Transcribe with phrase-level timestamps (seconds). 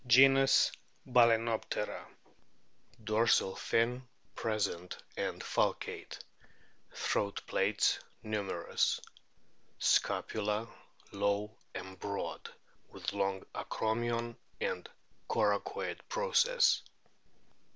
[0.07, 0.71] GENUS,
[1.07, 2.07] BAL^ENOPTERA
[3.03, 6.17] Dorsal fin present and falcate.
[6.91, 8.99] Throat plaits numerous.
[9.77, 10.67] Scapula
[11.11, 12.49] low and broad,
[12.89, 14.89] with long acromion and
[15.29, 16.81] coracoid process.